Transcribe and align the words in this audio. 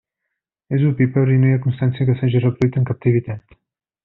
És 0.77 0.85
ovípar 0.91 1.25
i 1.35 1.37
no 1.43 1.51
hi 1.51 1.53
ha 1.57 1.61
constància 1.67 2.09
que 2.09 2.17
s'hagi 2.23 2.43
reproduït 2.47 2.81
en 2.83 2.89
captivitat. 2.93 3.59